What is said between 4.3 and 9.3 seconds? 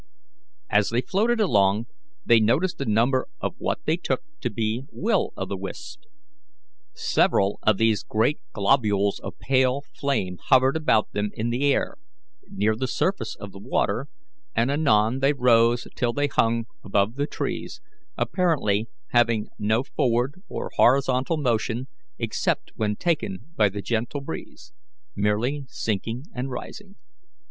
to be Will o' the wisps. Several of these great globules